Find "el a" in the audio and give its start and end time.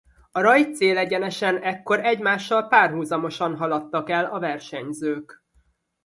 4.09-4.39